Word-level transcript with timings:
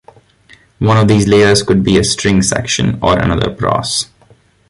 One 0.79 0.97
of 0.97 1.07
these 1.07 1.27
layers 1.27 1.61
could 1.61 1.83
be 1.83 1.99
a 1.99 2.03
string 2.03 2.41
section, 2.41 2.97
or 3.03 3.19
another 3.19 3.51
brass. 3.51 4.09